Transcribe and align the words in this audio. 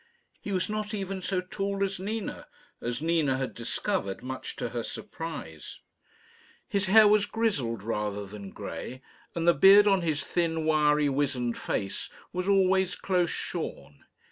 He 0.41 0.51
was 0.51 0.67
not 0.67 0.95
even 0.95 1.21
so 1.21 1.41
tall 1.41 1.83
as 1.83 1.99
Nina, 1.99 2.47
as 2.81 3.03
Nina 3.03 3.37
had 3.37 3.53
discovered, 3.53 4.23
much 4.23 4.55
to 4.55 4.69
her 4.69 4.81
surprise. 4.81 5.77
His 6.67 6.87
hair 6.87 7.07
was 7.07 7.27
grizzled, 7.27 7.83
rather 7.83 8.25
than 8.25 8.49
grey, 8.49 9.03
and 9.35 9.47
the 9.47 9.53
beard 9.53 9.85
on 9.85 10.01
his 10.01 10.23
thin, 10.23 10.65
wiry, 10.65 11.07
wizened 11.07 11.55
face 11.59 12.09
was 12.33 12.49
always 12.49 12.95
close 12.95 13.29
shorn. 13.29 14.05